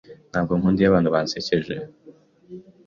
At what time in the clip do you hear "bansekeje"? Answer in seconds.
1.15-1.73